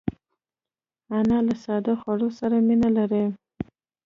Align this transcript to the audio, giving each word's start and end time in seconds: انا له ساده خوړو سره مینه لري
انا 1.17 1.37
له 1.47 1.55
ساده 1.63 1.93
خوړو 2.01 2.29
سره 2.39 2.55
مینه 2.67 2.89
لري 2.97 3.23